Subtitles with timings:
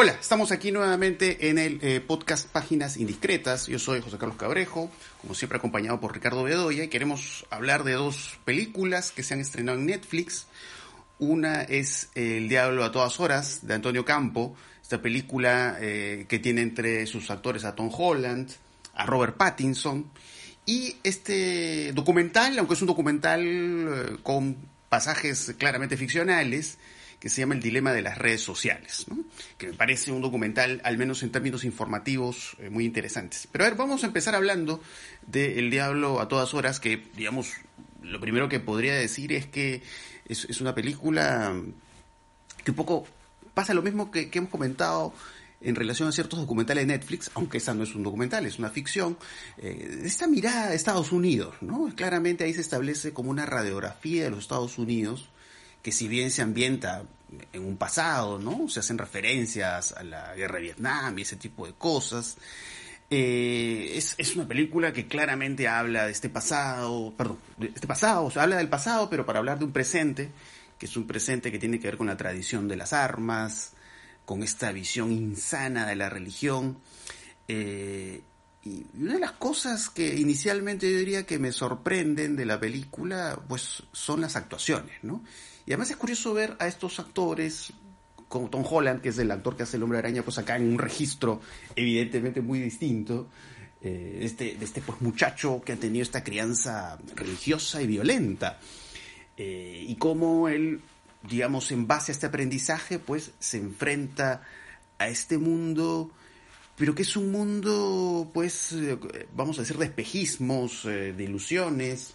[0.00, 3.66] Hola, estamos aquí nuevamente en el eh, podcast Páginas Indiscretas.
[3.66, 7.94] Yo soy José Carlos Cabrejo, como siempre acompañado por Ricardo Bedoya, y queremos hablar de
[7.94, 10.46] dos películas que se han estrenado en Netflix.
[11.18, 16.62] Una es El Diablo a todas horas, de Antonio Campo, esta película eh, que tiene
[16.62, 18.52] entre sus actores a Tom Holland,
[18.94, 20.12] a Robert Pattinson,
[20.64, 26.78] y este documental, aunque es un documental eh, con pasajes claramente ficcionales,
[27.20, 29.06] que se llama El Dilema de las Redes Sociales,
[29.56, 33.48] que me parece un documental, al menos en términos informativos, eh, muy interesantes.
[33.50, 34.80] Pero a ver, vamos a empezar hablando
[35.26, 37.52] de El Diablo a todas horas, que, digamos,
[38.02, 39.82] lo primero que podría decir es que
[40.28, 41.54] es, una película
[42.64, 43.06] que un poco
[43.54, 45.12] pasa lo mismo que, hemos comentado
[45.60, 48.70] en relación a ciertos documentales de Netflix, aunque esa no es un documental, es una
[48.70, 49.18] ficción,
[49.56, 51.92] eh, esta mirada de Estados Unidos, ¿no?
[51.96, 55.30] Claramente ahí se establece como una radiografía de los Estados Unidos,
[55.82, 57.04] que si bien se ambienta
[57.52, 58.68] en un pasado, ¿no?
[58.68, 62.36] Se hacen referencias a la guerra de Vietnam y ese tipo de cosas.
[63.10, 68.24] Eh, es, es, una película que claramente habla de este pasado, perdón, de este pasado,
[68.26, 70.30] o sea, habla del pasado, pero para hablar de un presente,
[70.78, 73.72] que es un presente que tiene que ver con la tradición de las armas,
[74.26, 76.78] con esta visión insana de la religión.
[77.48, 78.20] Eh,
[78.62, 83.40] y una de las cosas que inicialmente yo diría que me sorprenden de la película,
[83.48, 85.24] pues son las actuaciones, ¿no?
[85.68, 87.74] Y además es curioso ver a estos actores,
[88.26, 90.66] como Tom Holland, que es el actor que hace el hombre araña, pues acá en
[90.66, 91.42] un registro
[91.76, 93.28] evidentemente muy distinto,
[93.82, 98.58] eh, este, de este pues, muchacho que ha tenido esta crianza religiosa y violenta.
[99.36, 100.80] Eh, y cómo él,
[101.28, 104.40] digamos, en base a este aprendizaje, pues se enfrenta
[104.96, 106.10] a este mundo,
[106.76, 108.96] pero que es un mundo, pues, eh,
[109.36, 112.14] vamos a decir, de espejismos, de ilusiones,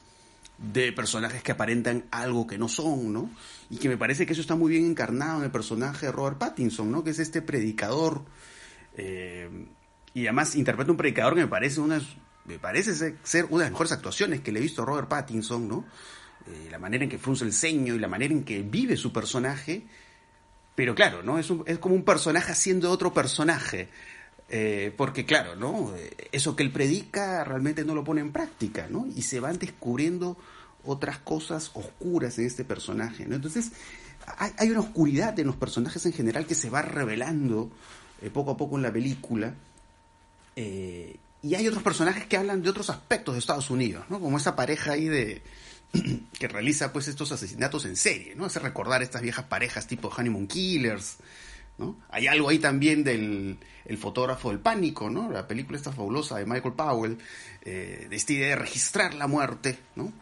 [0.72, 3.30] de personajes que aparentan algo que no son, ¿no?
[3.70, 6.38] Y que me parece que eso está muy bien encarnado en el personaje de Robert
[6.38, 7.04] Pattinson, ¿no?
[7.04, 8.24] Que es este predicador.
[8.96, 9.50] Eh,
[10.14, 12.00] y además interpreta un predicador que me parece una
[12.46, 15.68] me parece ser una de las mejores actuaciones que le he visto a Robert Pattinson,
[15.68, 15.86] ¿no?
[16.46, 19.14] Eh, la manera en que frunce el ceño y la manera en que vive su
[19.14, 19.84] personaje.
[20.76, 21.40] Pero claro, ¿no?
[21.40, 21.48] Es,
[21.80, 23.90] como un personaje haciendo otro personaje.
[24.50, 25.94] Eh, porque claro, ¿no?
[26.32, 29.08] Eso que él predica realmente no lo pone en práctica, ¿no?
[29.16, 30.38] Y se van descubriendo
[30.86, 33.36] otras cosas oscuras en este personaje, ¿no?
[33.36, 33.72] Entonces,
[34.38, 37.70] hay, una oscuridad en los personajes en general que se va revelando
[38.22, 39.54] eh, poco a poco en la película.
[40.56, 44.20] Eh, y hay otros personajes que hablan de otros aspectos de Estados Unidos, ¿no?
[44.20, 45.42] Como esa pareja ahí de
[46.40, 48.46] que realiza pues estos asesinatos en serie, ¿no?
[48.46, 51.18] Hace recordar estas viejas parejas tipo Honeymoon Killers,
[52.10, 55.30] hay algo ahí también del el fotógrafo del pánico, ¿no?
[55.30, 57.18] La película esta fabulosa de Michael Powell,
[57.64, 60.14] eh, de esta idea de registrar la muerte, ¿no?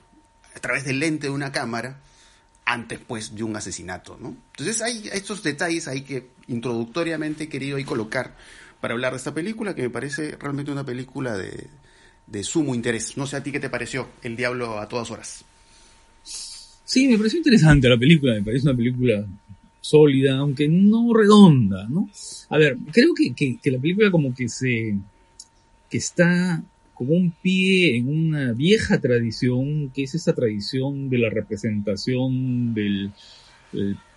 [0.56, 2.01] A través del lente de una cámara,
[2.66, 4.35] antes pues de un asesinato, ¿no?
[4.51, 8.35] Entonces hay estos detalles ahí que introductoriamente he querido ahí colocar
[8.79, 11.67] para hablar de esta película, que me parece realmente una película de,
[12.28, 13.17] de sumo interés.
[13.17, 15.45] No sé a ti qué te pareció El Diablo a todas horas.
[16.23, 19.25] Sí, me pareció interesante la película, me parece una película
[19.79, 22.09] sólida, aunque no redonda, ¿no?
[22.50, 24.97] A ver, creo que, que, la película como que se,
[25.89, 26.62] que está
[27.01, 33.09] como un pie en una vieja tradición, que es esa tradición de la representación del,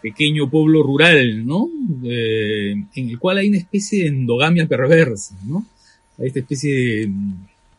[0.02, 1.70] pequeño pueblo rural, ¿no?
[2.04, 5.66] Eh, en el cual hay una especie de endogamia perversa, ¿no?
[6.18, 7.12] Hay esta especie de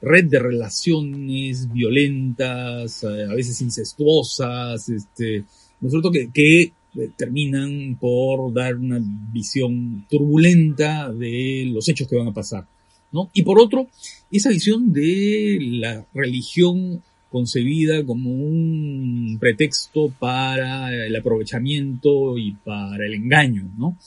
[0.01, 5.43] red de relaciones violentas, a veces incestuosas, este,
[5.81, 6.11] ¿no es cierto?
[6.11, 6.71] Que, que
[7.15, 8.99] terminan por dar una
[9.31, 12.65] visión turbulenta de los hechos que van a pasar.
[13.11, 13.29] ¿No?
[13.33, 13.87] Y por otro,
[14.31, 17.01] esa visión de la religión
[17.35, 23.97] concebida como un pretexto para el aprovechamiento y para el engaño, ¿no?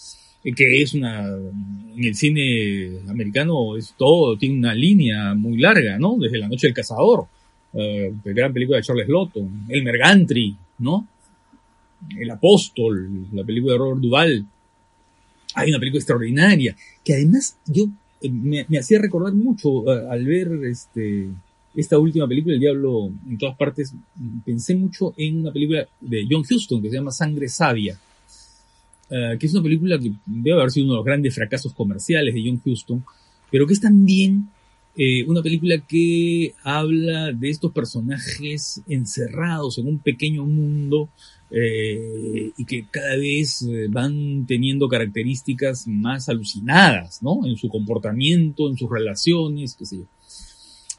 [0.42, 6.16] Que es una, en el cine americano es todo, tiene una línea muy larga, ¿no?
[6.18, 7.26] Desde La Noche del Cazador,
[7.74, 11.06] eh, gran película de Charles Lotton, El Mergantry, ¿no?
[12.18, 14.46] El Apóstol, la película de Robert Duvall.
[15.54, 16.74] Hay una película extraordinaria,
[17.04, 17.88] que además yo
[18.20, 21.28] eh, me, hacía recordar mucho eh, al ver este,
[21.74, 23.94] esta última película, El Diablo en todas partes,
[24.44, 27.98] pensé mucho en una película de John Huston que se llama Sangre Sabia,
[29.10, 32.34] eh, que es una película que debe haber sido uno de los grandes fracasos comerciales
[32.34, 33.04] de John Huston,
[33.50, 34.48] pero que es también
[35.28, 41.08] una película que habla de estos personajes encerrados en un pequeño mundo
[41.50, 47.46] eh, y que cada vez eh, van teniendo características más alucinadas, ¿no?
[47.46, 50.04] En su comportamiento, en sus relaciones, qué sé yo.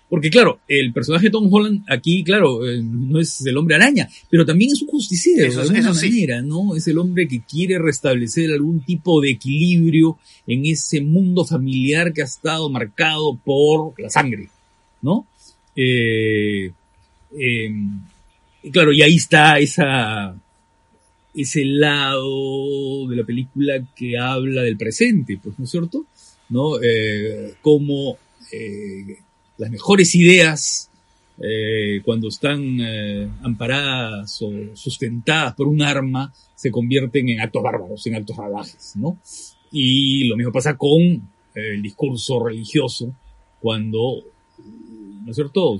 [0.09, 4.09] Porque claro, el personaje de Tom Holland aquí, claro, eh, no es el hombre araña,
[4.27, 6.09] pero también es un justiciero Eso- de alguna eso sí.
[6.09, 6.75] manera, ¿no?
[6.75, 10.17] Es el hombre que quiere restablecer algún tipo de equilibrio
[10.47, 14.49] en ese mundo familiar que ha estado marcado por la sangre,
[15.03, 15.27] ¿no?
[15.75, 16.71] Eh,
[17.39, 17.71] eh,
[18.69, 20.39] y claro, y ahí está esa,
[21.33, 26.05] ese lado de la película que habla del presente, pues, ¿no es cierto?
[26.49, 26.79] ¿No?
[26.79, 28.19] Eh, como
[28.51, 29.17] eh,
[29.57, 30.91] las mejores ideas,
[31.39, 38.05] eh, cuando están eh, amparadas o sustentadas por un arma, se convierten en actos bárbaros,
[38.05, 39.17] en actos salvajes, ¿no?
[39.71, 41.01] Y lo mismo pasa con
[41.55, 43.15] el discurso religioso,
[43.59, 44.23] cuando,
[45.25, 45.79] ¿no es cierto?,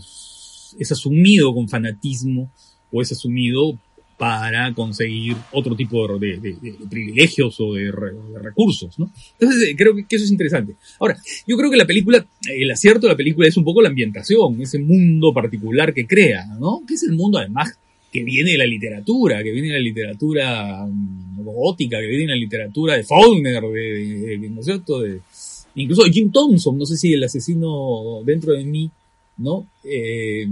[0.77, 2.51] es asumido con fanatismo
[2.91, 3.77] o es asumido
[4.18, 6.56] para conseguir otro tipo de,
[6.89, 9.09] privilegios o de, re- de recursos, ¿no?
[9.39, 10.75] Entonces, eh, creo que, eso es interesante.
[11.00, 13.81] Ahora, yo creo que la película, eh, el acierto de la película es un poco
[13.81, 16.81] la ambientación, ese mundo particular que crea, ¿no?
[16.86, 17.77] Que es el mundo además
[18.12, 22.30] que viene de la literatura, que viene de la literatura mm, gótica, que viene de
[22.31, 25.01] la literatura de Faulkner, de, ¿no es cierto?
[25.75, 28.89] Incluso Jim Thompson, no sé si el asesino dentro de mí,
[29.38, 29.65] ¿no?
[29.83, 30.45] Eh,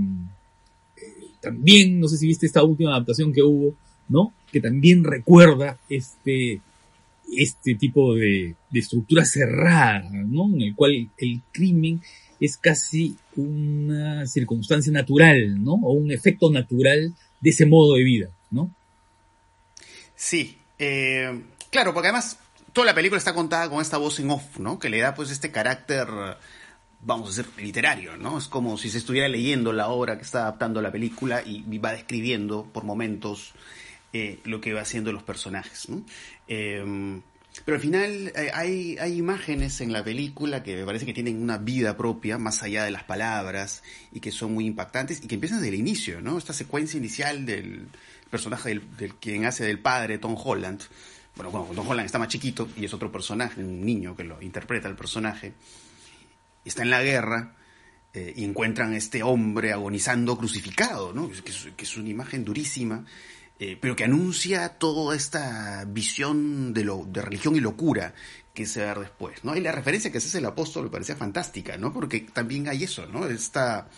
[1.48, 3.76] también, no sé si viste esta última adaptación que hubo,
[4.10, 4.34] ¿no?
[4.52, 6.62] Que también recuerda este,
[7.36, 10.54] este tipo de, estructura cerrada, ¿no?
[10.54, 12.02] En el cual el crimen
[12.40, 15.74] es casi una circunstancia natural, ¿no?
[15.74, 18.72] O un efecto natural de ese modo de vida, ¿no?
[20.16, 22.38] Sí, eh, claro, porque además
[22.74, 24.80] toda la película está contada con esta voz en off, ¿no?
[24.80, 26.08] Que le da pues este carácter,
[27.08, 28.38] vamos a decir, literario, ¿no?
[28.38, 31.94] Es como si se estuviera leyendo la obra que está adaptando la película y va
[31.94, 33.54] describiendo por momentos
[34.14, 36.04] eh, lo que va haciendo los personajes, ¿no?
[36.48, 37.22] Eh,
[37.66, 41.42] pero al final eh, hay, hay imágenes en la película que me parece que tienen
[41.42, 45.36] una vida propia, más allá de las palabras, y que son muy impactantes, y que
[45.36, 46.38] empiezan desde el inicio, ¿no?
[46.38, 47.88] Esta secuencia inicial del
[48.30, 50.82] personaje del, quien hace del padre, Tom Holland.
[51.36, 54.88] Bueno, Tom Holland está más chiquito y es otro personaje, un niño que lo interpreta
[54.88, 55.54] el personaje.
[56.68, 57.56] Está en la guerra
[58.14, 61.30] eh, y encuentran a este hombre agonizando crucificado, ¿no?
[61.30, 63.06] Que es, una imagen durísima
[63.60, 66.84] eh, pero que anuncia toda esta visión de,
[67.22, 68.14] religión y locura
[68.54, 69.56] que se va a después, ¿no?
[69.56, 71.92] Y la referencia que hace el apóstol me parecía fantástica, ¿no?
[71.92, 73.26] Porque también hay eso, ¿no?
[73.26, 73.90] Esta,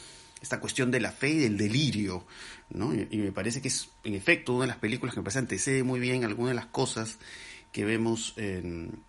[0.42, 2.26] esta cuestión de la fe y del delirio.
[3.12, 5.84] Y, me parece que es, en efecto, una de las películas que me parece antecede
[5.84, 7.18] muy bien algunas de las cosas
[7.74, 9.04] que vemos en,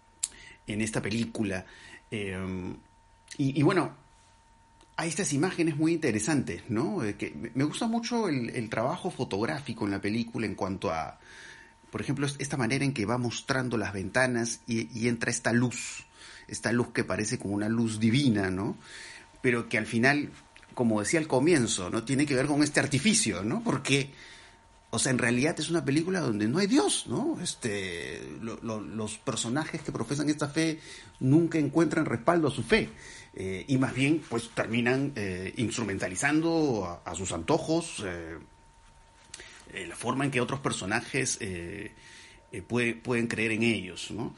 [0.67, 1.65] en esta película.
[2.11, 2.37] Eh,
[3.37, 3.95] y, y bueno,
[5.01, 6.99] hay estas imágenes muy interesantes, ¿no?
[7.17, 11.19] Que me gusta mucho el, trabajo fotográfico en la película en cuanto a,
[11.91, 16.05] por ejemplo, esta manera en que va mostrando las ventanas y, entra esta luz,
[16.49, 18.77] esta luz que parece como una luz divina, ¿no?
[19.41, 20.33] Pero que al final,
[20.75, 22.05] como decía al comienzo, ¿no?
[22.05, 23.63] Tiene que ver con este artificio, ¿no?
[23.63, 24.11] Porque,
[24.91, 27.39] o sea, en realidad es una película donde no hay Dios, ¿no?
[27.41, 30.81] Este, lo, lo, los personajes que profesan esta fe
[31.21, 32.91] nunca encuentran respaldo a su fe.
[33.33, 38.39] Eh, y más bien pues terminan eh, instrumentalizando a, sus antojos eh,
[39.87, 41.39] la forma en que otros personajes
[42.67, 44.35] puede, pueden creer en ellos ¿no?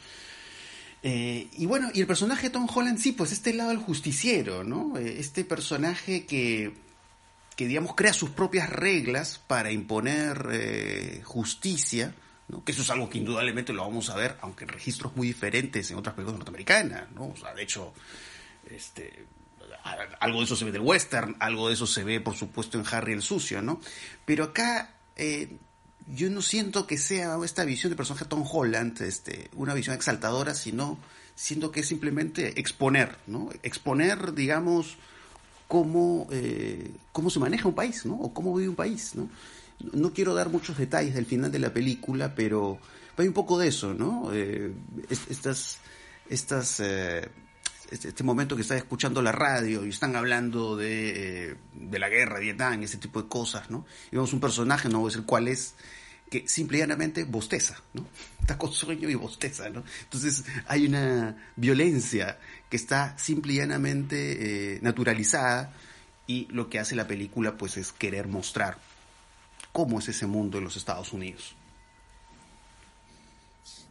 [1.02, 4.98] y bueno y el personaje de Tom Holland sí pues este lado del justiciero no
[4.98, 6.74] este personaje que
[7.62, 12.12] que digamos crea sus propias reglas para imponer justicia
[12.48, 12.64] ¿no?
[12.64, 15.90] que eso es algo que indudablemente lo vamos a ver aunque en registros muy diferentes
[15.90, 17.92] en otras películas norteamericanas no o sea de hecho
[18.68, 19.26] este,
[20.20, 22.84] algo de eso se ve del western, algo de eso se ve, por supuesto, en
[22.90, 23.80] Harry el Sucio, ¿no?
[24.24, 25.56] Pero acá eh,
[26.06, 30.54] yo no siento que sea esta visión del personaje Tom Holland este, una visión exaltadora,
[30.54, 30.98] sino
[31.34, 33.50] siento que es simplemente exponer, ¿no?
[33.62, 34.96] Exponer, digamos,
[35.72, 38.12] cómo, eh, cómo se maneja un país, ¿no?
[38.16, 39.30] O cómo vive un país, ¿no?
[39.94, 42.78] No quiero dar muchos detalles del final de la película, pero
[43.16, 44.28] hay un poco de eso, ¿no?
[44.34, 44.70] Eh,
[45.30, 45.78] estas...
[46.28, 46.82] estas
[47.90, 52.38] este momento que está escuchando la radio y están hablando de, eh, de la guerra
[52.38, 53.84] Vietnam, ese tipo de cosas, ¿no?
[54.10, 55.74] Y vemos un personaje, no voy a decir cuál es,
[56.32, 58.06] que simple llanamente bosteza, ¿no?
[58.40, 59.84] Está con sueño y bosteza, ¿no?
[60.04, 62.38] Entonces hay una violencia
[62.70, 65.72] que está simple llanamente eh, naturalizada
[66.26, 68.78] y lo que hace la película pues es querer mostrar
[69.72, 71.54] cómo es ese mundo en los Estados Unidos.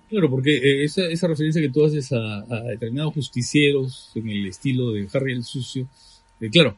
[0.10, 4.48] Claro, porque eh, esa, esa referencia que tú haces a, a, determinados justicieros en el
[4.48, 5.88] estilo de Harry el Sucio,
[6.42, 6.76] eh, claro,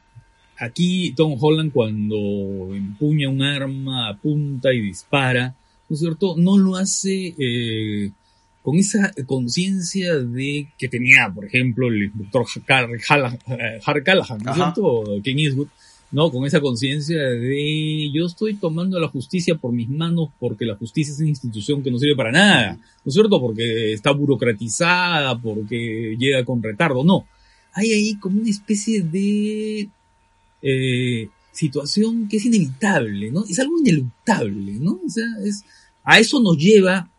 [0.58, 5.54] aquí Tom Holland cuando empuña un arma, apunta y dispara,
[5.88, 6.36] ¿no es cierto?
[6.36, 8.10] No lo hace eh,
[8.62, 12.98] con esa conciencia de que tenía, por ejemplo, el doctor Harry
[14.02, 15.04] Callahan, ¿no es cierto?
[15.22, 15.68] King Eastwood,
[16.12, 16.30] ¿no?
[16.30, 21.12] Con esa conciencia de yo estoy tomando la justicia por mis manos porque la justicia
[21.12, 23.40] es una institución que no sirve para nada, ¿no es cierto?
[23.40, 27.26] Porque está burocratizada, porque llega con retardo, no.
[27.72, 29.88] Hay ahí como una especie de
[30.66, 33.44] eh, situación que es inevitable, ¿no?
[33.44, 35.00] Es algo ineluctable, ¿no?
[35.04, 35.62] O sea, es,
[36.02, 37.10] a eso nos lleva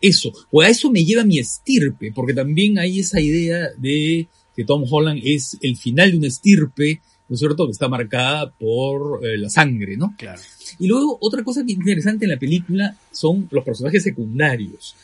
[0.00, 4.64] eso, o a eso me lleva mi estirpe, porque también hay esa idea de que
[4.64, 9.24] Tom Holland es el final de una estirpe, ¿no es cierto?, que está marcada por
[9.24, 10.14] eh, la sangre, ¿no?
[10.16, 10.40] Claro.
[10.78, 14.96] Y luego, otra cosa que es interesante en la película son los personajes secundarios,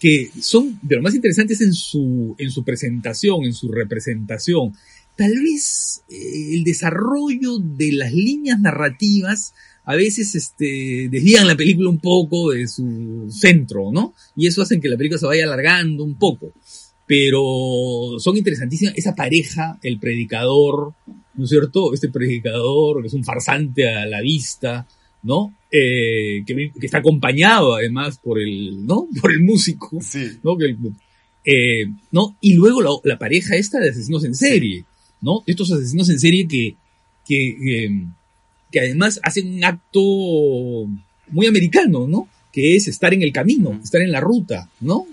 [0.00, 4.72] que son de lo más interesantes en su, en su presentación, en su representación.
[5.20, 9.52] Tal vez eh, el desarrollo de las líneas narrativas
[9.84, 14.14] a veces este, desvían la película un poco de su centro, ¿no?
[14.34, 16.54] Y eso hace que la película se vaya alargando un poco.
[17.06, 18.94] Pero son interesantísimas.
[18.96, 20.94] Esa pareja, el predicador,
[21.34, 21.92] ¿no es cierto?
[21.92, 24.88] Este predicador que es un farsante a la vista,
[25.22, 25.54] ¿no?
[25.70, 29.06] Eh, que, está acompañado además por el, ¿no?
[29.20, 29.98] Por el músico,
[30.42, 30.56] ¿no?
[31.44, 32.38] Eh, ¿no?
[32.40, 34.84] Y luego la, la, pareja esta de asesinos en serie,
[35.20, 35.42] ¿no?
[35.46, 36.76] Estos asesinos en serie que,
[37.26, 38.06] que,
[38.70, 40.00] que además hacen un acto
[41.28, 42.28] muy americano, ¿no?
[42.52, 45.06] Que es estar en el camino, estar en la ruta, ¿no?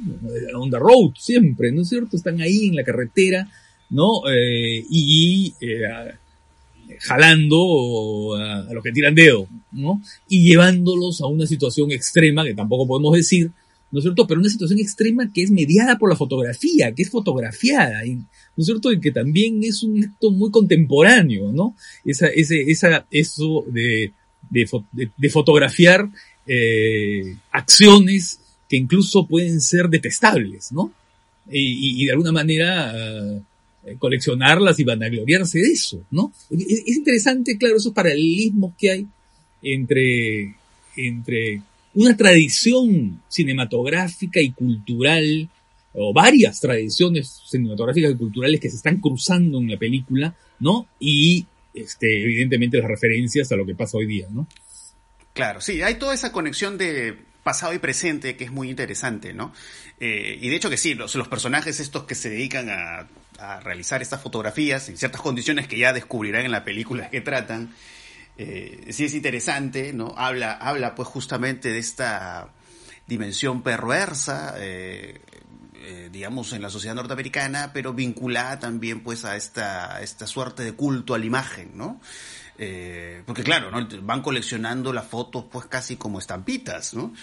[0.56, 2.18] On the road, siempre, ¿no es cierto?
[2.18, 3.50] Están ahí en la carretera,
[3.90, 4.28] ¿no?
[4.30, 5.82] Eh, y eh,
[7.00, 10.02] jalando a, los que tiran dedo, ¿no?
[10.28, 13.52] Y llevándolos a una situación extrema, que tampoco podemos decir,
[13.92, 14.28] ¿no es cierto?
[14.28, 18.26] Pero una situación extrema que es mediada por la fotografía, que es fotografiada, ¿no
[18.58, 18.92] es cierto?
[18.92, 21.76] Y que también es un acto muy contemporáneo, ¿no?
[22.04, 24.12] Esa, ese, esa, eso de,
[24.50, 26.10] de, fotografiar
[26.46, 28.40] eh, acciones
[28.70, 30.94] que incluso pueden ser detestables, ¿no?
[31.50, 36.34] Y, de alguna manera eh, coleccionarlas y vanagloriarse de eso, ¿no?
[36.50, 39.08] Es, es, interesante, claro, esos paralelismos que hay
[39.62, 40.56] entre,
[40.98, 41.62] entre
[41.98, 45.50] una tradición cinematográfica y cultural
[45.94, 50.88] o varias tradiciones cinematográficas y culturales que se están cruzando en la película, ¿no?
[51.00, 54.48] Y este, evidentemente las referencias a lo que pasa hoy día, ¿no?
[55.34, 59.52] Claro, sí, hay toda esa conexión de pasado y presente que es muy interesante, ¿no?
[60.00, 63.08] Eh, y de hecho que sí, los, personajes estos que se dedican a,
[63.40, 67.74] a, realizar estas fotografías en ciertas condiciones que ya descubrirán en la película que tratan,
[68.38, 70.14] eh, sí es interesante, ¿no?
[70.16, 72.50] Habla, habla pues justamente de esta
[73.08, 75.22] dimensión perversa, eh,
[75.76, 80.74] eh, digamos, en la sociedad norteamericana, pero vinculada también pues a esta, esta suerte de
[80.74, 82.00] culto a la imagen, ¿no?
[83.26, 83.70] Porque claro,
[84.02, 87.14] van coleccionando las fotos pues casi como estampitas, ¿no?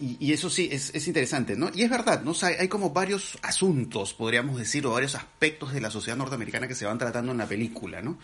[0.00, 1.70] Eh, y, eso sí, es, es, interesante, ¿no?
[1.74, 2.32] Y es verdad, ¿no?
[2.42, 6.74] hay, hay, como varios asuntos, podríamos decir, o varios aspectos de la sociedad norteamericana que
[6.74, 8.18] se van tratando en la película, ¿no?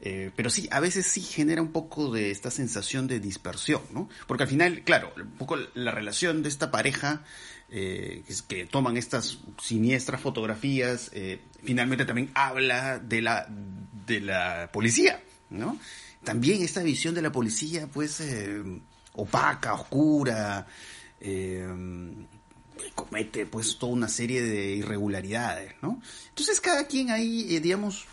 [0.00, 4.08] Eh, pero sí, a veces sí genera un poco de esta sensación de dispersión, ¿no?
[4.26, 7.22] Porque al final, claro, un poco la relación de esta pareja
[7.68, 13.48] eh, que, toman estas siniestras fotografías, eh, finalmente también habla de la,
[14.06, 15.20] de la policía,
[15.50, 15.78] ¿no?
[16.22, 18.22] También esta visión de la policía, pues,
[19.14, 20.66] opaca, oscura,
[22.94, 26.00] comete pues toda una serie de irregularidades, ¿no?
[26.28, 28.06] Entonces cada quien ahí, digamos,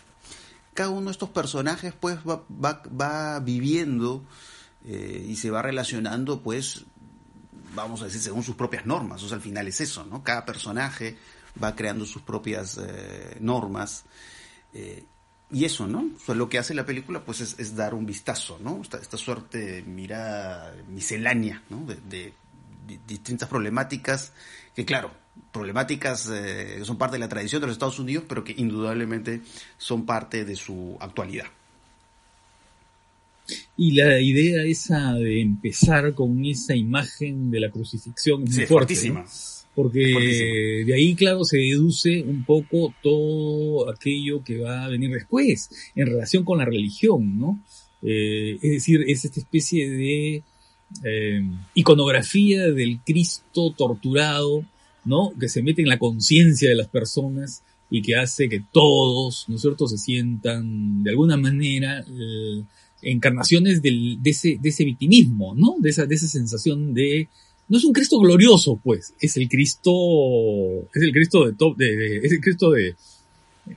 [0.74, 4.24] cada uno de estos personajes pues va, va, va viviendo
[4.84, 6.84] eh, y se va relacionando pues,
[7.74, 9.22] vamos a decir, según sus propias normas.
[9.22, 10.22] O sea, al final es eso, ¿no?
[10.22, 11.16] Cada personaje
[11.62, 14.04] va creando sus propias eh, normas.
[14.74, 15.04] Eh,
[15.50, 16.10] y eso, ¿no?
[16.34, 18.80] Lo que hace la película pues es, dar un vistazo, ¿no?
[18.82, 21.86] Esta, esta suerte de mirada miscelánea, ¿no?
[21.86, 22.34] de
[23.06, 24.32] distintas problemáticas
[24.74, 25.10] que, claro,
[25.52, 29.40] problemáticas eh, que son parte de la tradición de los Estados Unidos, pero que indudablemente
[29.78, 31.46] son parte de su actualidad.
[33.76, 39.14] Y la idea esa de empezar con esa imagen de la crucifixión es muy fuerte,
[39.74, 45.70] Porque de ahí, claro, se deduce un poco todo aquello que va a venir después
[45.94, 47.62] en relación con la religión, ¿no?
[48.02, 50.42] Eh, es decir, es esta especie de
[51.04, 51.42] eh,
[51.74, 54.64] iconografía del Cristo torturado,
[55.04, 55.32] ¿no?
[55.38, 59.56] Que se mete en la conciencia de las personas y que hace que todos, ¿no
[59.56, 62.62] es cierto?, se sientan de alguna manera eh,
[63.02, 65.76] encarnaciones del, de, ese, de ese victimismo, ¿no?
[65.78, 67.28] De esa, de esa sensación de,
[67.68, 69.92] no es un Cristo glorioso, pues, es el Cristo,
[70.94, 72.94] es el Cristo de, top, de, es el Cristo de,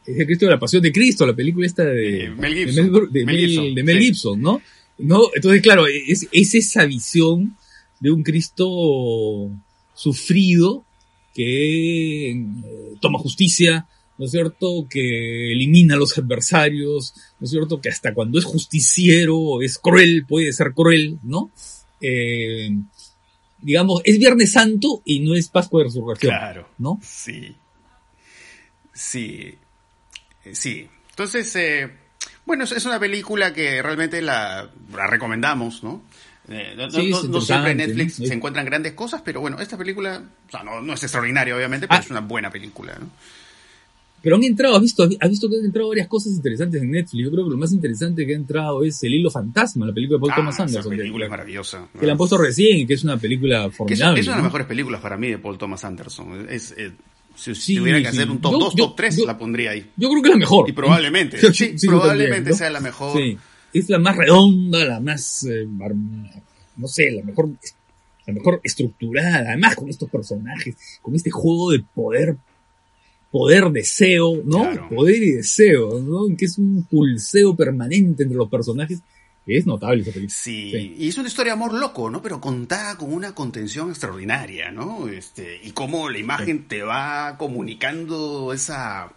[0.05, 3.13] es el Cristo de la Pasión de Cristo, la película esta de, eh, Mel Gibson,
[3.13, 4.61] de Mel, Gibson, ¿no?
[4.99, 5.29] ¿No?
[5.35, 7.57] Entonces, claro, es, es esa visión
[7.99, 9.51] de un Cristo
[9.93, 10.85] sufrido
[11.33, 12.45] que eh,
[12.99, 13.87] toma justicia,
[14.17, 14.87] ¿no es cierto?
[14.89, 17.81] Que elimina a los adversarios, ¿no es cierto?
[17.81, 21.51] Que hasta cuando es justiciero, es cruel, puede ser cruel, ¿no?
[22.01, 22.71] Eh,
[23.61, 26.31] digamos, es Viernes Santo y no es Pascua de Resurrección.
[26.31, 26.69] Claro.
[26.77, 26.99] ¿No?
[27.03, 27.55] Sí.
[28.93, 29.55] Sí.
[30.53, 30.87] Sí.
[31.09, 31.89] Entonces, eh,
[32.49, 36.01] bueno, es una película que realmente la, la recomendamos, ¿no?
[36.47, 40.63] Eh, no, siempre en Netflix se encuentran grandes cosas, pero bueno, esta película, o sea,
[40.63, 42.03] no, es extraordinaria obviamente, pero ah.
[42.03, 43.07] es una buena película, ¿no?
[44.23, 47.23] Pero han entrado, has visto, has visto que han entrado varias cosas interesantes en Netflix.
[47.23, 50.17] Yo creo que lo más interesante que ha entrado es El Hilo Fantasma, la película
[50.17, 50.91] de Paul ah, Thomas Anderson.
[50.91, 51.87] Esa película es maravillosa.
[51.99, 54.21] Que la han puesto recién y que es una película formidable.
[54.21, 56.47] Es, una de las mejores películas para mí de Paul Thomas Anderson.
[56.49, 56.75] Es,
[57.39, 59.89] si, tuviera que hacer un top 2, top 3, la pondría ahí.
[59.95, 60.69] Yo creo que es la mejor.
[60.69, 63.19] Y probablemente, sí, probablemente sea la mejor.
[63.71, 65.67] Es la más redonda, la más, eh,
[66.77, 67.49] no sé, la mejor,
[68.25, 69.49] la mejor estructurada.
[69.49, 72.35] Además, con estos personajes, con este juego de poder
[73.31, 74.89] poder, deseo, ¿no?
[74.89, 76.35] Poder y deseo, ¿no?
[76.35, 79.01] Que es un pulseo permanente entre los personajes.
[79.57, 80.35] Es notable esa película.
[80.35, 82.21] Sí, y es una historia de amor loco, ¿no?
[82.21, 85.07] Pero contada con una contención extraordinaria, ¿no?
[85.07, 89.11] Este, y cómo la imagen te va comunicando esa,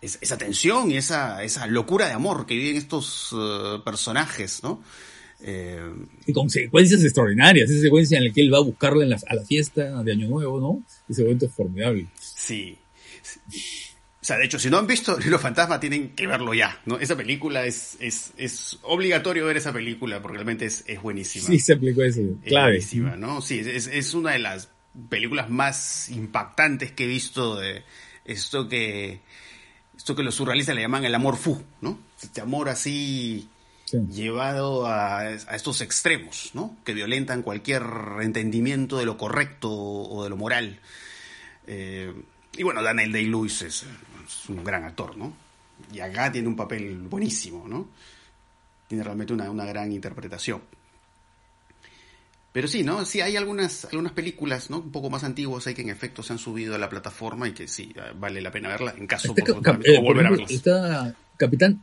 [0.00, 4.82] esa tensión y esa, esa locura de amor que viven estos eh, personajes, ¿no?
[5.44, 5.80] Eh,
[6.26, 9.44] y consecuencias extraordinarias, esa secuencia en la que él va a buscarla en a la
[9.44, 10.84] fiesta de Año Nuevo, ¿no?
[11.08, 12.06] Ese momento es formidable.
[12.18, 12.78] Sí.
[14.22, 16.96] O sea, de hecho, si no han visto Los Fantasma, tienen que verlo ya, ¿no?
[16.98, 21.46] Esa película es, es, es obligatorio ver esa película porque realmente es, es buenísima.
[21.46, 22.20] Sí, se aplicó eso.
[22.44, 22.70] Clave.
[22.70, 23.42] buenísima, ¿no?
[23.42, 24.68] Sí, es, es una de las
[25.08, 27.82] películas más impactantes que he visto de
[28.24, 29.20] esto que
[29.96, 31.98] esto que los surrealistas le llaman el amor fu, ¿no?
[32.22, 33.48] Este amor así
[34.10, 36.76] llevado a, estos extremos, ¿no?
[36.84, 37.82] Que violentan cualquier
[38.20, 40.80] entendimiento de lo correcto o de lo moral.
[41.66, 42.12] Eh,
[42.56, 43.84] y bueno, Daniel Day-Lewis es,
[44.48, 45.32] un gran actor, ¿no?
[45.92, 47.88] Y acá tiene un papel buenísimo, ¿no?
[48.88, 50.60] Tiene realmente una, una gran interpretación.
[52.52, 53.04] Pero sí, ¿no?
[53.06, 54.78] Sí, hay algunas, algunas películas, ¿no?
[54.78, 57.52] Un poco más antiguas hay que en efecto se han subido a la plataforma y
[57.52, 60.50] que sí, vale la pena verla en caso de eh, volver a verlas.
[60.50, 61.82] Está Capitán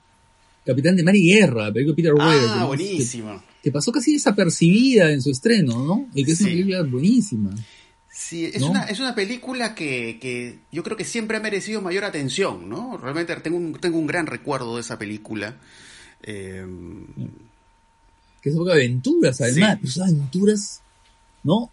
[0.63, 2.50] Capitán de Mar y Guerra, película de Peter ah, Weir.
[2.50, 3.43] Ah, buenísima.
[3.63, 6.08] Que, pasó casi desapercibida en su estreno, ¿no?
[6.13, 7.50] Y que es una película buenísima.
[8.21, 12.03] Sí, es, una, es una película que, que, yo creo que siempre ha merecido mayor
[12.03, 12.97] atención, ¿no?
[12.97, 15.55] Realmente tengo un, tengo un gran recuerdo de esa película.
[16.23, 16.65] Eh,
[18.41, 19.77] que es de aventuras, además.
[19.82, 20.82] Pues aventuras,
[21.43, 21.71] ¿no?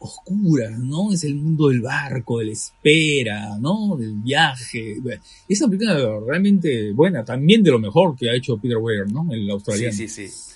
[0.00, 1.12] oscuras, ¿no?
[1.12, 3.96] Es el mundo del barco, de la espera, ¿no?
[3.96, 4.96] Del viaje.
[5.48, 9.28] Es una película realmente buena, también de lo mejor que ha hecho Peter Weir, ¿no?
[9.32, 9.96] El australiano.
[9.96, 10.54] Sí, sí, sí.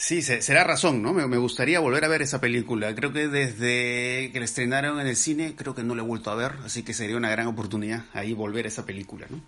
[0.00, 1.12] Sí, será razón, ¿no?
[1.12, 2.94] Me, gustaría volver a ver esa película.
[2.94, 6.30] Creo que desde que la estrenaron en el cine, creo que no la he vuelto
[6.30, 9.40] a ver, así que sería una gran oportunidad ahí volver a esa película, ¿no?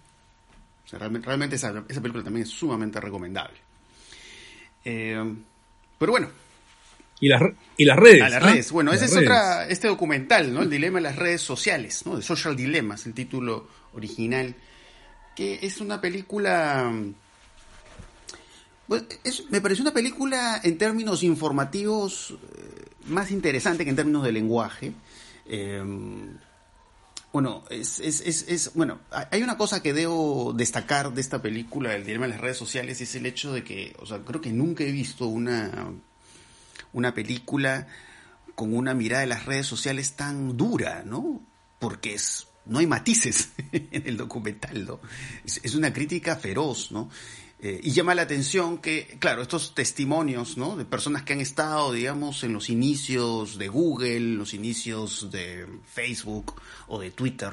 [0.99, 3.57] realmente, esa, película también es sumamente recomendable.
[4.85, 5.25] Eh,
[5.99, 6.29] pero bueno,
[7.19, 7.43] y las,
[7.79, 8.21] y las redes.
[8.21, 8.73] A las redes.
[8.73, 10.61] Bueno, ese es otra, este documental, ¿no?
[10.61, 12.17] El dilema de las redes sociales, ¿no?
[12.17, 14.55] De Social Dilemmas, el título original.
[15.35, 16.93] Que es una película.
[18.89, 19.05] Pues,
[19.51, 24.93] me pareció una película en términos informativos eh, más interesante que en términos de lenguaje.
[25.47, 26.37] Em,
[27.33, 31.95] bueno, es, es, es, es, bueno, hay una cosa que debo destacar de esta película,
[31.95, 34.53] el dilema de las redes sociales, es el hecho de que, o sea, creo que
[34.53, 35.93] nunca he visto una
[36.93, 37.87] una película
[38.55, 41.41] con una mirada de las redes sociales tan dura, ¿no?
[41.79, 45.01] Porque es, no hay matices en el documental, ¿no?
[45.45, 47.11] Es, una crítica feroz, ¿no?
[47.65, 50.77] Eh, y llama la atención que, claro, estos testimonios, ¿no?
[50.77, 56.61] De personas que han estado, digamos, en los inicios de Google, los inicios de Facebook
[56.89, 57.53] o de Twitter,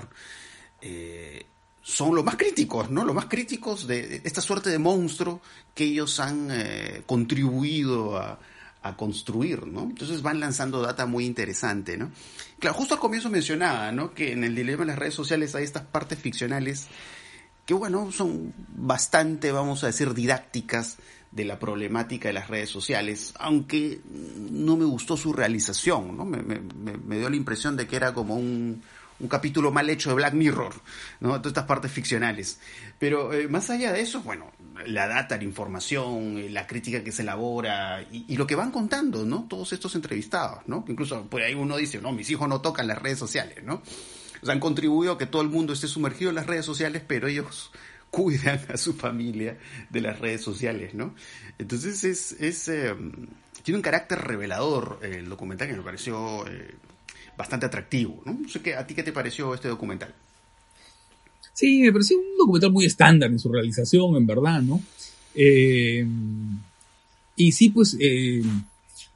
[0.82, 1.46] eh,
[1.84, 3.06] son los más críticos, ¿no?
[3.06, 5.42] Los más críticos de esta suerte de monstruo
[5.76, 8.40] que ellos han eh, contribuido a,
[8.82, 9.84] a construir, ¿no?
[9.84, 12.12] Entonces van lanzando data muy interesante, ¿no?
[12.58, 14.16] Claro, justo al comienzo mencionaba, ¿no?
[14.16, 16.88] Que en el dilema de las redes sociales hay estas partes ficcionales
[17.70, 20.98] que, bueno, son bastante, vamos a decir, didácticas
[21.30, 24.02] de la problemática de las redes sociales, aunque
[24.50, 26.26] no me gustó su realización, ¿no?
[26.26, 26.62] Me, me,
[26.98, 28.82] me dio la impresión de que era como un,
[29.20, 30.74] un capítulo mal hecho de Black Mirror,
[31.20, 31.30] ¿no?
[31.34, 32.60] Todas estas partes ficcionales.
[32.98, 34.52] Pero eh, más allá de eso, bueno,
[34.88, 39.26] la data, la información, eh, la crítica que se elabora y, lo que van contando,
[39.26, 39.46] ¿no?
[39.48, 40.84] Todos estos entrevistados, ¿no?
[40.88, 43.84] Incluso por ahí uno dice, no, mis hijos no tocan las redes sociales, ¿no?
[44.42, 47.04] O sea, han contribuido a que todo el mundo esté sumergido en las redes sociales,
[47.06, 47.72] pero ellos
[48.10, 49.58] cuidan a su familia
[49.90, 51.14] de las redes sociales, ¿no?
[51.58, 52.96] Entonces es, eh,
[53.64, 56.46] tiene un carácter revelador el documental que me pareció
[57.38, 58.22] bastante atractivo.
[58.26, 58.50] ¿no?
[58.50, 60.14] sé qué, ¿A ti qué te pareció este documental?
[61.54, 64.82] Sí, me pareció un documental muy estándar en su realización, en verdad, ¿no?
[67.36, 67.96] y sí, pues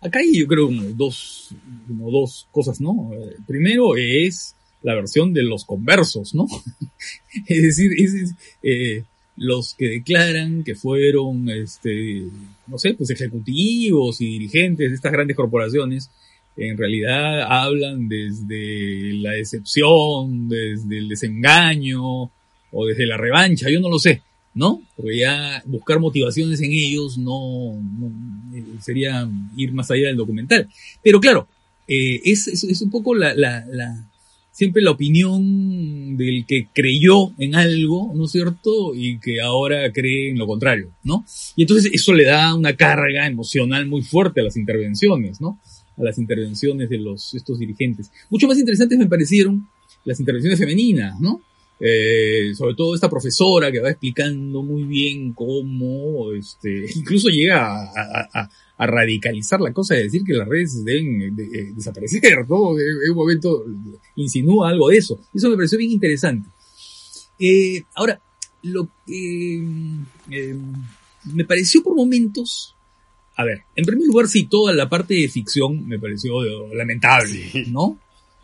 [0.04, 1.56] Acá hay yo creo dos,
[1.88, 3.12] como dos cosas, ¿no?
[3.48, 4.54] Primero es
[4.84, 6.46] la versión de los conversos, ¿no?
[7.48, 9.04] es decir, es, eh,
[9.36, 12.28] los que declaran que fueron, este,
[12.68, 16.12] no sé, pues ejecutivos y dirigentes de estas grandes corporaciones,
[16.56, 22.04] en realidad hablan desde la decepción, desde el desengaño
[22.72, 24.22] o desde la revancha, yo no lo sé.
[24.56, 24.84] ¿no?
[24.96, 27.74] Porque ya buscar motivaciones en ellos no,
[28.54, 30.70] eh, sería ir más allá del documental.
[31.02, 31.48] Pero claro,
[31.88, 34.06] eh, es, es, un poco la, la, la,
[34.64, 38.96] siempre la opinión del que creyó en algo, ¿no es cierto?
[38.96, 41.26] Y que ahora cree en lo contrario, ¿no?
[41.58, 45.60] Y entonces eso le da una carga emocional muy fuerte a las intervenciones, ¿no?
[45.98, 48.10] A las intervenciones de los, estos dirigentes.
[48.30, 49.68] Mucho más interesantes me parecieron
[50.06, 51.42] las intervenciones femeninas, ¿no?
[51.78, 58.50] Eh, sobre todo esta profesora que va explicando muy bien cómo, este, incluso llega a,
[58.78, 61.36] radicalizar la cosa de decir que las redes deben
[61.76, 62.78] desaparecer, ¿no?
[62.80, 63.66] En un momento
[64.16, 65.20] insinúa algo de eso.
[65.34, 66.50] Eso me pareció bien interesante.
[67.40, 68.20] Eh, ahora,
[68.64, 69.62] lo que
[70.32, 70.56] eh,
[71.34, 72.76] me pareció por momentos,
[73.36, 76.34] a ver, en primer lugar, sí, toda la parte de ficción me pareció
[76.74, 78.00] lamentable, ¿no?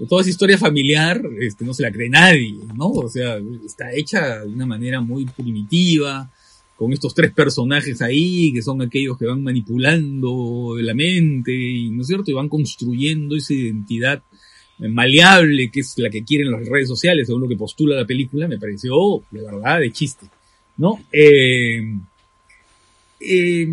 [0.08, 2.88] toda esa historia familiar este, no se la cree nadie, ¿no?
[2.90, 6.32] O sea, está hecha de una manera muy primitiva,
[6.80, 12.04] con estos tres personajes ahí, que son aquellos que van manipulando la mente, y, ¿no
[12.04, 12.32] es cierto?
[12.32, 14.24] Y van construyendo esa identidad
[14.78, 18.48] maleable que es la que quieren las redes sociales, según lo que postula la película,
[18.48, 18.94] me pareció,
[19.30, 20.28] de verdad, de chiste,
[20.78, 21.04] ¿no?
[21.12, 21.82] Eh,
[23.20, 23.68] eh,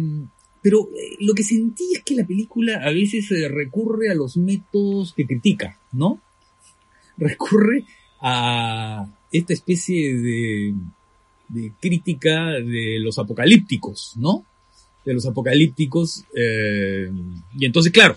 [0.60, 5.12] pero eh, lo que sentí es que la película a veces recurre a los métodos
[5.12, 6.20] que critica, ¿no?
[7.16, 7.84] Recurre
[8.20, 10.74] a esta especie de,
[11.80, 14.44] crítica de los apocalípticos, ¿no?
[15.04, 16.24] De los apocalípticos.
[16.34, 17.10] Eh,
[17.58, 18.16] y entonces, claro,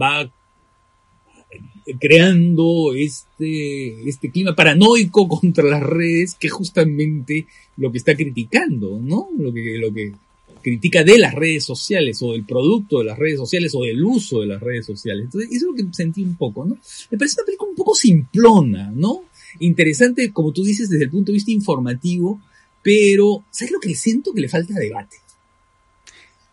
[0.00, 0.30] va
[1.98, 9.28] creando este, este clima paranoico contra las redes que justamente lo que está criticando, ¿no?
[9.36, 10.12] Lo que, lo que
[10.62, 14.40] critica de las redes sociales o del producto de las redes sociales o del uso
[14.40, 15.24] de las redes sociales.
[15.24, 16.78] Entonces, eso es lo que sentí un poco, ¿no?
[17.10, 19.24] Me parece una película un poco simplona, ¿no?
[19.58, 22.40] Interesante, como tú dices, desde el punto de vista informativo,
[22.82, 24.32] pero ¿sabes lo que siento?
[24.32, 25.16] Que le falta debate.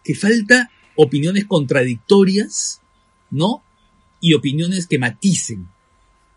[0.03, 2.81] Que falta opiniones contradictorias,
[3.31, 3.63] ¿no?
[4.21, 5.67] Y opiniones que maticen,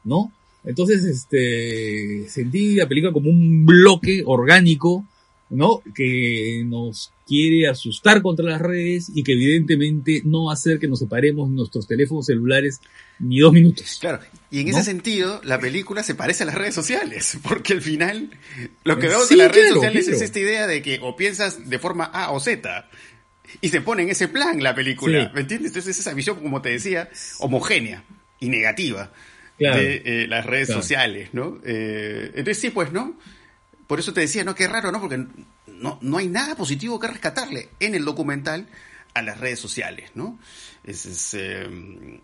[0.05, 0.33] ¿no?
[0.65, 5.05] Entonces, este, sentí la película como un bloque orgánico,
[5.53, 5.83] ¿no?
[5.95, 10.89] Que nos quiere asustar contra las redes y que evidentemente no va a hacer que
[10.89, 12.81] nos separemos nuestros teléfonos celulares
[13.19, 13.99] ni dos minutos.
[14.01, 17.83] Claro, y en ese sentido, la película se parece a las redes sociales, porque al
[17.83, 18.31] final
[18.85, 21.79] lo que vemos en las redes sociales es esta idea de que o piensas de
[21.79, 22.89] forma A o Z,
[23.61, 25.71] y se pone en ese plan la película, ¿me entiendes?
[25.71, 28.03] Entonces esa visión, como te decía, homogénea
[28.41, 29.13] y negativa
[29.59, 31.61] de eh, las redes sociales, ¿no?
[31.65, 33.19] Eh, entonces sí, pues, ¿no?
[33.87, 34.55] Por eso te decía, ¿no?
[34.55, 35.01] Qué raro, ¿no?
[35.01, 35.25] Porque
[35.67, 38.67] no, no hay nada positivo que rescatarle en el documental
[39.15, 40.39] a las redes sociales, ¿no?
[40.85, 41.69] Es, es, eh,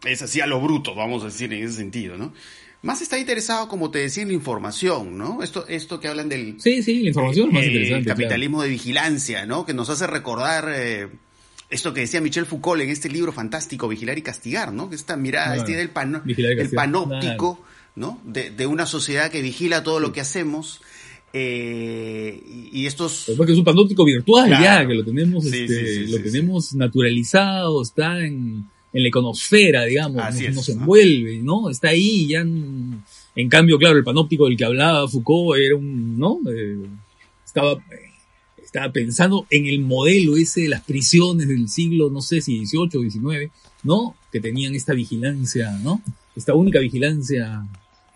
[0.05, 2.33] es, así a lo bruto, vamos a decir, en ese sentido, ¿no?
[2.81, 5.43] Más está interesado, como te decía, en la información, ¿no?
[5.43, 6.61] Esto, esto que hablan del...
[6.61, 8.09] Sí, sí, la información más interesante.
[8.09, 9.67] capitalismo de vigilancia, ¿no?
[9.67, 11.09] Que nos hace recordar eh,
[11.71, 14.89] esto que decía Michel Foucault en este libro fantástico, Vigilar y Castigar, ¿no?
[14.89, 15.91] Que esta mirada, este del
[16.59, 17.61] el panóptico,
[17.97, 18.21] ¿no?
[18.25, 20.81] De, de, una sociedad que vigila todo lo que hacemos
[21.33, 23.33] eh, y estos.
[23.37, 28.65] Porque es un panóptico virtual ya, que lo tenemos, este, lo tenemos naturalizado, está en,
[28.93, 30.23] en la iconosfera, digamos,
[30.55, 31.71] nos, envuelve, ¿no?
[31.71, 32.41] Está ahí ya.
[32.41, 36.41] En, cambio, claro, el panóptico del que hablaba Foucault era un, ¿no?
[36.51, 36.79] Eh,
[37.45, 37.79] estaba,
[38.63, 42.99] estaba pensando en el modelo ese de las prisiones del siglo, no sé si 18
[42.99, 43.51] o 19,
[43.85, 44.17] ¿no?
[44.33, 46.03] Que tenían esta vigilancia, ¿no?
[46.35, 47.65] Esta única vigilancia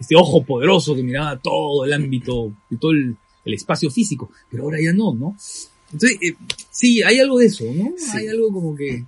[0.02, 4.78] este ojo poderoso que miraba todo el ámbito y todo el, espacio físico, pero ahora
[4.80, 5.36] ya no, ¿no?
[5.92, 6.34] Entonces, eh,
[6.70, 7.92] sí, hay algo de eso, ¿no?
[8.14, 9.04] Hay algo como que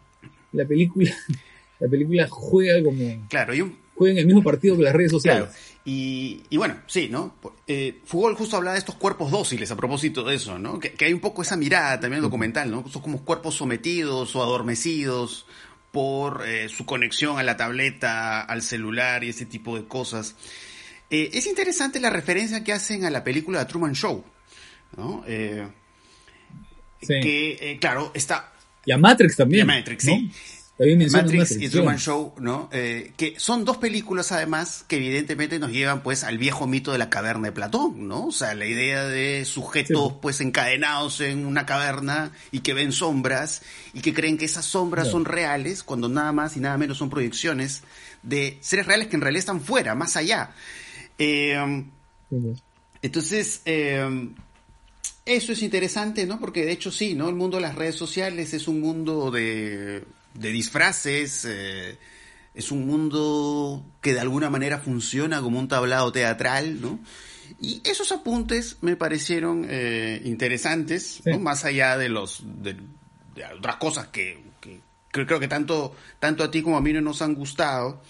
[0.52, 1.10] la película,
[1.80, 3.28] la película juega como...
[3.28, 3.84] Claro, y un...
[3.96, 5.44] Juega en el mismo partido que las redes sociales.
[5.44, 5.58] Claro.
[5.84, 7.36] Y, y, bueno, sí, ¿no?
[7.68, 10.80] Eh, Fugol justo hablaba de estos cuerpos dóciles a propósito de eso, ¿no?
[10.80, 12.88] Que, hay un poco esa mirada también documental, ¿no?
[12.88, 15.46] Son como cuerpos sometidos o adormecidos
[15.92, 20.34] por eh, su conexión a la tableta, al celular y ese tipo de cosas.
[21.10, 24.24] Eh, es interesante la referencia que hacen a la película The Truman Show,
[24.96, 25.22] ¿no?
[25.26, 25.66] Eh,
[27.00, 28.52] que, eh, claro, está
[28.86, 29.66] Y a Matrix también.
[29.68, 30.14] Y a Matrix, ¿no?
[30.14, 30.30] sí.
[30.76, 31.68] Matrix Matrix, y.
[31.68, 32.68] Truman Show, ¿no?
[32.72, 36.98] Eh, que son dos películas además que evidentemente nos llevan pues al viejo mito de
[36.98, 38.26] la caverna de Platón, ¿no?
[38.26, 40.18] O sea, la idea de sujetos Sí.
[40.20, 43.62] pues encadenados en una caverna y que ven sombras
[43.92, 47.08] y que creen que esas sombras son reales cuando nada más y nada menos son
[47.08, 47.82] proyecciones
[48.24, 50.50] de seres reales que en realidad están fuera, más allá.
[51.18, 51.84] Eh,
[52.28, 52.62] pues.
[53.02, 54.28] entonces, eh,
[55.26, 56.38] eso es interesante, ¿no?
[56.38, 57.28] Porque de hecho sí, ¿no?
[57.28, 61.96] El mundo de las redes sociales es un mundo de, de disfraces, eh,
[62.52, 66.98] es un mundo que de alguna manera funciona como un tablado teatral, ¿no?
[67.58, 71.38] Y esos apuntes me parecieron eh, interesantes, ¿no?
[71.38, 72.74] Más allá de los de,
[73.34, 76.92] de otras cosas que, que creo, creo que tanto, tanto a ti como a mí
[76.92, 78.02] no nos han gustado.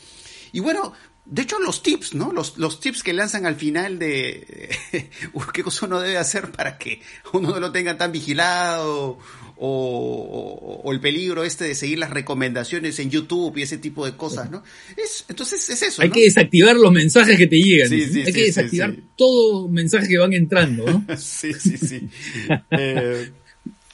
[0.50, 0.92] Y bueno,
[1.26, 2.32] de hecho los tips, ¿no?
[2.32, 4.68] Los, los tips que lanzan al final de
[5.52, 7.00] qué cosa uno debe hacer para que
[7.32, 9.18] uno no lo tenga tan vigilado
[9.56, 14.04] o, o- o el peligro este de seguir las recomendaciones en YouTube y ese tipo
[14.04, 14.62] de cosas, ¿no?
[14.96, 16.14] Es, entonces es eso, Hay ¿no?
[16.14, 17.88] que desactivar los mensajes que te llegan.
[17.88, 21.06] Sí, sí, Hay sí, que desactivar todo mensaje que van entrando, ¿no?
[21.16, 22.08] Sí, sí, sí.
[22.70, 23.30] Eh,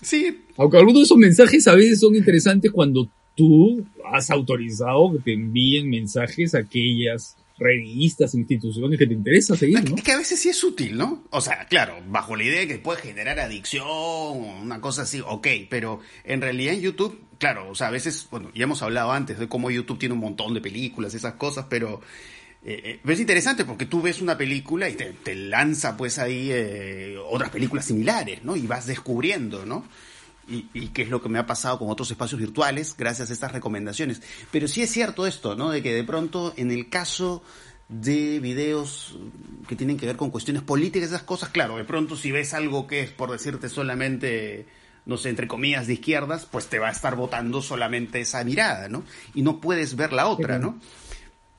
[0.03, 3.09] sí, Aunque algunos de esos mensajes a veces son interesantes cuando
[3.41, 9.89] tú has autorizado que te envíen mensajes a aquellas revistas, instituciones que te interesa seguir,
[9.89, 9.97] ¿no?
[9.97, 11.25] Es que a veces sí es útil, ¿no?
[11.31, 13.87] O sea, claro, bajo la idea de que puede generar adicción,
[14.63, 18.51] una cosa así, ok, pero en realidad en YouTube, claro, o sea, a veces, bueno,
[18.55, 22.03] ya hemos hablado antes de cómo YouTube tiene un montón de películas, esas cosas, pero
[22.63, 26.51] eh, eh, es interesante porque tú ves una película y te, te lanza pues ahí
[26.51, 28.55] eh, otras películas similares, ¿no?
[28.55, 29.87] Y vas descubriendo, ¿no?
[30.51, 33.33] Y, y qué es lo que me ha pasado con otros espacios virtuales gracias a
[33.33, 34.21] estas recomendaciones.
[34.51, 35.71] Pero sí es cierto esto, ¿no?
[35.71, 37.43] De que de pronto en el caso
[37.91, 39.19] de videos
[39.67, 42.87] que tienen que ver con cuestiones políticas, esas cosas, claro, de pronto si ves algo
[42.87, 44.67] que es, por decirte solamente,
[45.07, 48.89] no sé, entre comillas, de izquierdas, pues te va a estar votando solamente esa mirada,
[48.89, 49.03] ¿no?
[49.35, 50.79] Y no puedes ver la otra, ¿no?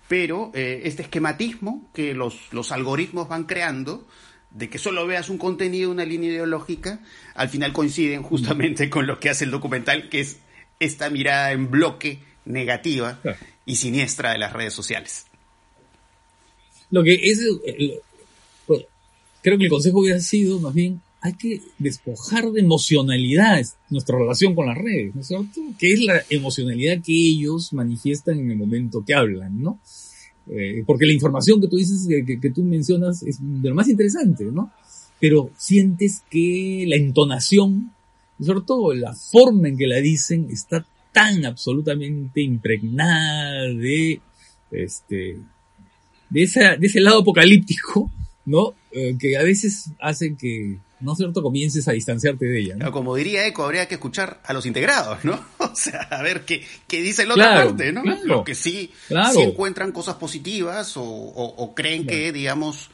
[0.08, 4.08] Pero eh, este esquematismo que los, los algoritmos van creando,
[4.54, 7.00] de que solo veas un contenido, una línea ideológica,
[7.36, 10.38] al final coinciden justamente con lo que hace el documental, que es
[10.80, 13.20] esta mirada en bloque negativa
[13.66, 15.26] y siniestra de las redes sociales.
[16.90, 18.00] Lo que es, eh,
[19.42, 24.56] creo que el consejo hubiera sido más bien, hay que despojar de emocionalidad nuestra relación
[24.56, 25.62] con las redes, ¿no es cierto?
[25.78, 29.80] Que es la emocionalidad que ellos manifiestan en el momento que hablan, ¿no?
[30.50, 33.88] Eh, porque la información que tú dices, que, que- tú mencionas, es de lo más
[33.88, 34.72] interesante, ¿no?
[35.20, 37.92] Pero sientes que la entonación,
[38.44, 44.20] sobre todo la forma en que la dicen, está tan absolutamente impregnada de,
[44.72, 45.38] este,
[46.30, 48.12] de, esa, de ese lado apocalíptico,
[48.46, 48.74] ¿no?
[48.92, 52.92] Eh, que a veces hace que, ¿no es cierto?, comiences a distanciarte de ella, ¿no?
[52.92, 55.40] Como diría Eco, habría que escuchar a los integrados, ¿no?
[55.74, 58.02] O sea, a ver qué, qué dice la otra Claro, parte, ¿no?
[58.04, 58.20] claro.
[58.26, 59.34] Lo que sí, Claro.
[59.34, 62.90] sí encuentran cosas positivas o, o- o creen que, digamos,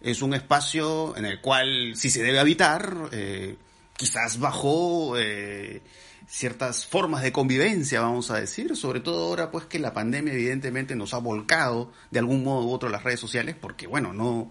[0.00, 3.56] es un espacio en el cual sí se debe habitar, eh,
[3.96, 5.82] quizás bajo eh,
[6.28, 10.94] ciertas formas de convivencia, vamos a decir, sobre todo ahora pues que la pandemia evidentemente
[10.96, 14.50] nos ha volcado de algún modo u otro las redes sociales, porque bueno, no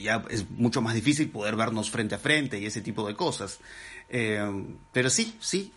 [0.00, 3.58] ya es mucho más difícil poder vernos frente a frente y ese tipo de cosas.
[4.08, 4.40] Eh,
[4.92, 5.72] pero sí, sí,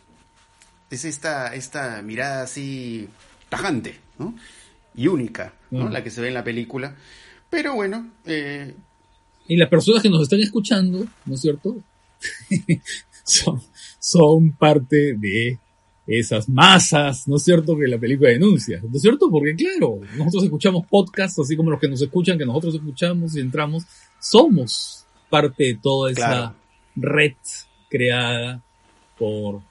[0.90, 3.08] es esta, esta mirada así
[3.50, 4.36] tajante, ¿no?
[4.96, 5.86] Y única, ¿no?
[5.86, 5.92] Mm.
[5.92, 6.96] La que se ve en la película.
[7.50, 8.74] Pero bueno, eh,
[9.48, 11.78] Y las personas que nos están escuchando, ¿no es cierto?
[13.24, 13.62] son,
[14.00, 15.60] son parte de
[16.08, 19.30] esas masas, ¿no es cierto?, que la película denuncia, ¿no es cierto?
[19.30, 23.42] Porque claro, nosotros escuchamos podcasts, así como los que nos escuchan, que nosotros escuchamos y
[23.42, 23.84] entramos,
[24.20, 26.56] somos parte de toda esa Claro.
[26.96, 27.34] red
[27.90, 28.64] creada
[29.18, 29.62] por,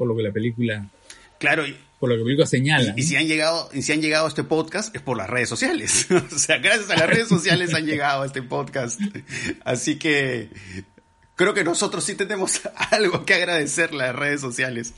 [0.00, 0.88] por lo que la película,
[1.38, 2.94] claro, y, por lo que la película señala.
[2.96, 5.50] y si han llegado, y si han llegado a este podcast es por las redes
[5.50, 6.06] sociales.
[6.34, 8.98] o sea, gracias a las redes sociales han llegado a este podcast.
[9.62, 10.48] Así que
[11.36, 14.94] creo que nosotros sí tenemos algo que agradecerle a las redes sociales.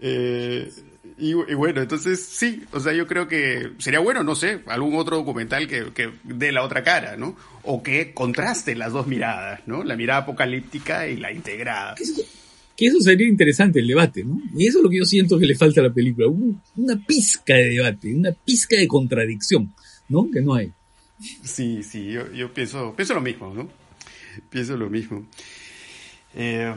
[0.00, 0.70] Eh,
[1.18, 4.94] y, y bueno, entonces sí, o sea, yo creo que sería bueno, no sé, algún
[4.94, 7.34] otro documental que, que dé la otra cara, ¿no?
[7.64, 9.82] O que contraste las dos miradas, ¿no?
[9.82, 11.96] La mirada apocalíptica y la integrada.
[12.80, 14.40] Que eso, sería interesante el debate, ¿no?
[14.56, 16.96] Y eso es lo que yo siento que le falta a la película, un- una
[16.96, 19.74] pizca de debate, una pizca de contradicción,
[20.08, 20.30] ¿no?
[20.32, 20.72] Que no hay.
[21.42, 23.68] Sí, sí, yo, pienso, pienso lo mismo, ¿no?
[24.48, 25.26] Pienso lo mismo.
[26.34, 26.74] Eh,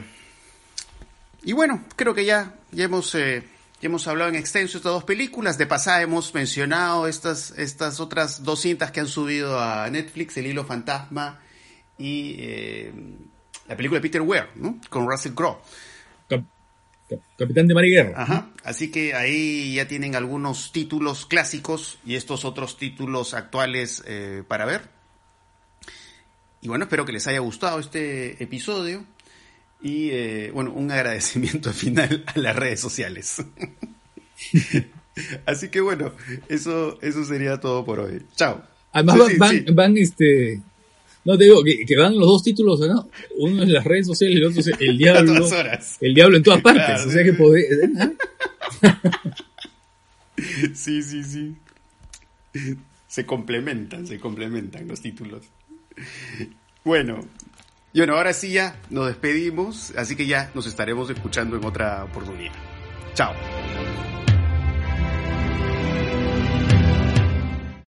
[1.45, 3.41] y bueno, creo que ya, ya hemos, eh,
[3.81, 5.57] ya hemos hablado en extenso estas dos películas.
[5.57, 10.47] De pasada hemos mencionado estas, estas otras dos cintas que han subido a Netflix, El
[10.47, 11.39] Hilo Fantasma
[11.97, 12.91] y eh,
[13.69, 14.81] la película de Peter Weir, ¿no?
[14.89, 15.59] Con Russell Crowe.
[17.17, 18.21] Cap- Capitán de Mar y Guerra.
[18.21, 18.49] Ajá.
[18.63, 24.65] Así que ahí ya tienen algunos títulos clásicos y estos otros títulos actuales eh, para
[24.65, 24.89] ver.
[26.61, 29.03] Y bueno, espero que les haya gustado este episodio.
[29.81, 33.43] Y eh, bueno, un agradecimiento final a las redes sociales.
[35.45, 36.13] Así que bueno,
[36.49, 38.25] eso, eso sería todo por hoy.
[38.35, 38.63] Chao.
[38.91, 39.65] Además sí, van, sí.
[39.73, 40.61] van, este...
[41.25, 43.09] No te digo que, que van los dos títulos, ¿no?
[43.37, 45.47] Uno es las redes sociales y el otro es el diablo.
[46.01, 46.85] El diablo en todas partes.
[46.85, 47.29] Claro, o sea sí.
[47.29, 47.65] que podés...
[47.99, 48.11] ¿ah?
[50.73, 51.55] Sí, sí, sí.
[53.07, 55.43] Se complementan, se complementan los títulos.
[56.83, 57.23] Bueno,
[57.93, 62.03] y bueno, ahora sí ya nos despedimos, así que ya nos estaremos escuchando en otra
[62.03, 62.53] oportunidad.
[63.13, 63.33] Chao.